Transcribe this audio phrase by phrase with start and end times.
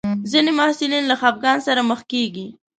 [0.31, 2.47] ځینې محصلین له خپګان سره مخ کېږي.